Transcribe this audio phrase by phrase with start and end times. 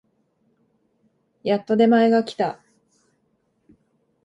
[1.43, 2.59] やっと出前が来た